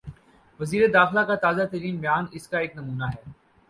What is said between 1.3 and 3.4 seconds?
تازہ ترین بیان اس کا ایک نمونہ ہے۔